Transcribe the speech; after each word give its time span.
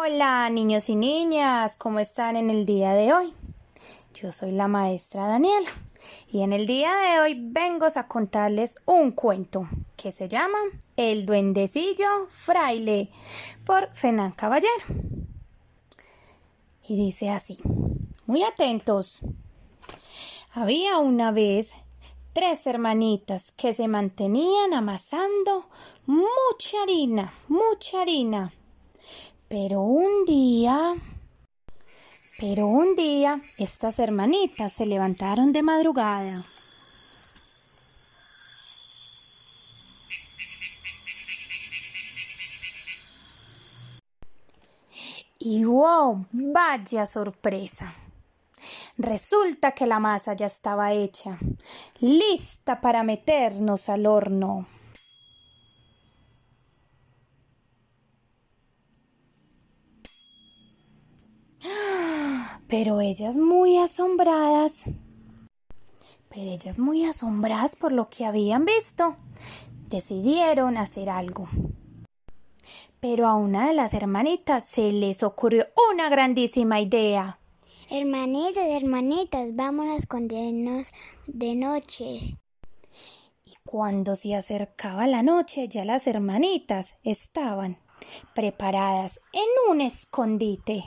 Hola 0.00 0.48
niños 0.48 0.88
y 0.90 0.94
niñas, 0.94 1.76
¿cómo 1.76 1.98
están 1.98 2.36
en 2.36 2.50
el 2.50 2.66
día 2.66 2.92
de 2.92 3.12
hoy? 3.12 3.34
Yo 4.14 4.30
soy 4.30 4.52
la 4.52 4.68
maestra 4.68 5.26
Daniela 5.26 5.68
y 6.30 6.42
en 6.42 6.52
el 6.52 6.68
día 6.68 6.94
de 6.94 7.18
hoy 7.18 7.36
vengo 7.36 7.86
a 7.92 8.06
contarles 8.06 8.76
un 8.86 9.10
cuento 9.10 9.68
que 9.96 10.12
se 10.12 10.28
llama 10.28 10.56
El 10.96 11.26
duendecillo 11.26 12.28
fraile 12.28 13.10
por 13.66 13.92
Fenán 13.92 14.30
Caballero. 14.30 14.70
Y 16.86 16.94
dice 16.94 17.30
así, 17.30 17.58
muy 18.26 18.44
atentos. 18.44 19.22
Había 20.52 20.98
una 20.98 21.32
vez 21.32 21.74
tres 22.32 22.68
hermanitas 22.68 23.50
que 23.50 23.74
se 23.74 23.88
mantenían 23.88 24.74
amasando 24.74 25.68
mucha 26.06 26.84
harina, 26.84 27.32
mucha 27.48 28.02
harina 28.02 28.52
pero 29.48 29.80
un 29.80 30.24
día... 30.24 30.94
Pero 32.40 32.68
un 32.68 32.94
día 32.94 33.40
estas 33.58 33.98
hermanitas 33.98 34.72
se 34.72 34.86
levantaron 34.86 35.52
de 35.52 35.62
madrugada. 35.62 36.40
Y 45.40 45.64
wow, 45.64 46.26
vaya 46.32 47.06
sorpresa. 47.06 47.92
Resulta 48.98 49.72
que 49.72 49.86
la 49.86 49.98
masa 49.98 50.34
ya 50.34 50.46
estaba 50.46 50.92
hecha, 50.92 51.38
lista 52.00 52.80
para 52.80 53.02
meternos 53.02 53.88
al 53.88 54.06
horno. 54.06 54.66
Pero 62.68 63.00
ellas 63.00 63.38
muy 63.38 63.78
asombradas, 63.78 64.84
pero 66.28 66.50
ellas 66.50 66.78
muy 66.78 67.06
asombradas 67.06 67.76
por 67.76 67.92
lo 67.92 68.10
que 68.10 68.26
habían 68.26 68.66
visto, 68.66 69.16
decidieron 69.88 70.76
hacer 70.76 71.08
algo. 71.08 71.48
Pero 73.00 73.26
a 73.26 73.36
una 73.36 73.68
de 73.68 73.74
las 73.74 73.94
hermanitas 73.94 74.66
se 74.66 74.92
les 74.92 75.22
ocurrió 75.22 75.66
una 75.90 76.10
grandísima 76.10 76.78
idea. 76.78 77.38
Hermanitas, 77.90 78.66
hermanitas, 78.68 79.56
vamos 79.56 79.86
a 79.86 79.96
escondernos 79.96 80.92
de 81.26 81.56
noche. 81.56 82.04
Y 83.46 83.54
cuando 83.64 84.14
se 84.14 84.34
acercaba 84.34 85.06
la 85.06 85.22
noche, 85.22 85.68
ya 85.68 85.86
las 85.86 86.06
hermanitas 86.06 86.96
estaban 87.02 87.78
preparadas 88.34 89.20
en 89.32 89.70
un 89.70 89.80
escondite. 89.80 90.84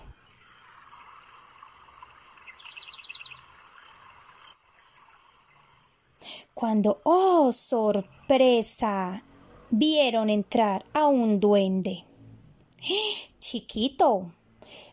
Cuando, 6.62 7.02
oh 7.06 7.52
sorpresa, 7.54 9.24
vieron 9.72 10.30
entrar 10.30 10.86
a 10.94 11.08
un 11.08 11.40
duende. 11.40 12.06
Chiquito, 13.40 14.32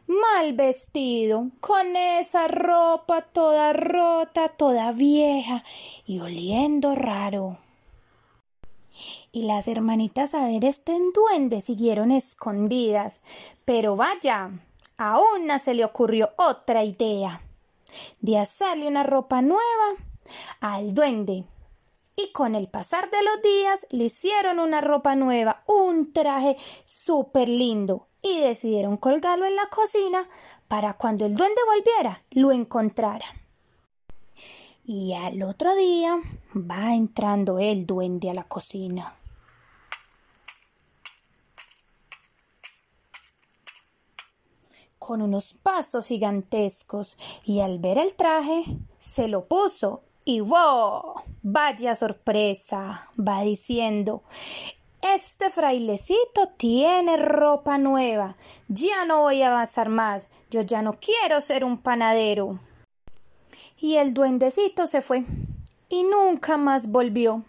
mal 0.06 0.54
vestido, 0.54 1.50
con 1.60 1.94
esa 1.94 2.48
ropa 2.48 3.20
toda 3.20 3.74
rota, 3.74 4.48
toda 4.48 4.92
vieja 4.92 5.62
y 6.06 6.20
oliendo 6.20 6.94
raro. 6.94 7.58
Y 9.30 9.42
las 9.42 9.68
hermanitas 9.68 10.32
a 10.32 10.46
ver 10.46 10.64
este 10.64 10.96
duende 11.14 11.60
siguieron 11.60 12.12
escondidas, 12.12 13.20
pero 13.66 13.94
vaya, 13.94 14.52
a 14.96 15.20
una 15.36 15.58
se 15.58 15.74
le 15.74 15.84
ocurrió 15.84 16.30
otra 16.38 16.82
idea 16.82 17.42
de 18.22 18.38
hacerle 18.38 18.88
una 18.88 19.02
ropa 19.02 19.42
nueva 19.42 19.92
al 20.60 20.94
duende 20.94 21.44
y 22.18 22.32
con 22.32 22.56
el 22.56 22.66
pasar 22.66 23.08
de 23.10 23.22
los 23.22 23.42
días 23.42 23.86
le 23.90 24.04
hicieron 24.04 24.58
una 24.58 24.80
ropa 24.80 25.14
nueva, 25.14 25.62
un 25.66 26.12
traje 26.12 26.56
súper 26.84 27.48
lindo 27.48 28.08
y 28.20 28.40
decidieron 28.40 28.96
colgarlo 28.96 29.46
en 29.46 29.54
la 29.54 29.68
cocina 29.68 30.28
para 30.66 30.94
cuando 30.94 31.26
el 31.26 31.36
duende 31.36 31.60
volviera 31.64 32.20
lo 32.32 32.50
encontrara. 32.50 33.24
Y 34.84 35.14
al 35.14 35.42
otro 35.44 35.76
día 35.76 36.18
va 36.56 36.96
entrando 36.96 37.60
el 37.60 37.86
duende 37.86 38.30
a 38.30 38.34
la 38.34 38.44
cocina. 38.44 39.14
con 44.98 45.22
unos 45.22 45.54
pasos 45.54 46.08
gigantescos 46.08 47.16
y 47.46 47.60
al 47.60 47.78
ver 47.78 47.96
el 47.96 48.12
traje 48.12 48.62
se 48.98 49.26
lo 49.26 49.46
puso 49.46 50.02
y 50.28 50.40
wow, 50.40 51.14
vaya 51.40 51.94
sorpresa, 51.94 53.08
va 53.18 53.40
diciendo, 53.40 54.24
este 55.00 55.48
frailecito 55.48 56.48
tiene 56.58 57.16
ropa 57.16 57.78
nueva, 57.78 58.36
ya 58.68 59.06
no 59.06 59.22
voy 59.22 59.40
a 59.40 59.48
avanzar 59.48 59.88
más, 59.88 60.28
yo 60.50 60.60
ya 60.60 60.82
no 60.82 60.98
quiero 61.00 61.40
ser 61.40 61.64
un 61.64 61.78
panadero. 61.78 62.60
Y 63.78 63.96
el 63.96 64.12
duendecito 64.12 64.86
se 64.86 65.00
fue 65.00 65.24
y 65.88 66.02
nunca 66.02 66.58
más 66.58 66.92
volvió. 66.92 67.42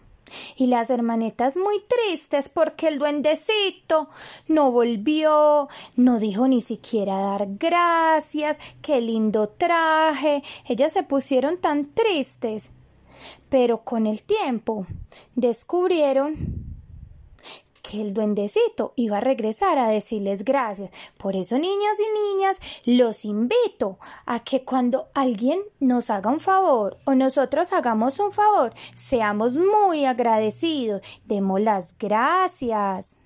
Y 0.56 0.66
las 0.66 0.90
hermanetas 0.90 1.56
muy 1.56 1.76
tristes 1.80 2.48
porque 2.48 2.88
el 2.88 2.98
duendecito 2.98 4.08
no 4.48 4.70
volvió, 4.70 5.68
no 5.96 6.18
dijo 6.18 6.48
ni 6.48 6.60
siquiera 6.60 7.16
dar 7.16 7.46
gracias, 7.58 8.58
qué 8.82 9.00
lindo 9.00 9.48
traje. 9.48 10.42
Ellas 10.66 10.92
se 10.92 11.02
pusieron 11.02 11.58
tan 11.58 11.86
tristes. 11.86 12.72
Pero 13.48 13.84
con 13.84 14.06
el 14.06 14.22
tiempo 14.22 14.86
descubrieron 15.34 16.59
que 17.82 18.00
el 18.00 18.14
duendecito 18.14 18.92
iba 18.96 19.18
a 19.18 19.20
regresar 19.20 19.78
a 19.78 19.88
decirles 19.88 20.44
gracias. 20.44 20.90
Por 21.16 21.36
eso, 21.36 21.58
niños 21.58 21.96
y 21.98 22.36
niñas, 22.36 22.60
los 22.86 23.24
invito 23.24 23.98
a 24.26 24.40
que 24.40 24.64
cuando 24.64 25.08
alguien 25.14 25.60
nos 25.78 26.10
haga 26.10 26.30
un 26.30 26.40
favor 26.40 26.98
o 27.04 27.14
nosotros 27.14 27.72
hagamos 27.72 28.18
un 28.18 28.32
favor, 28.32 28.72
seamos 28.94 29.56
muy 29.56 30.04
agradecidos, 30.04 31.02
demos 31.26 31.60
las 31.60 31.96
gracias. 31.98 33.19